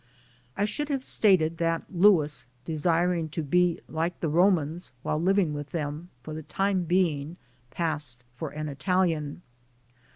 [0.57, 5.69] (I should have stated that Louis, desiring to be like the Romans while living with
[5.69, 7.37] them, for the time being
[7.69, 9.43] passed for an Italian.)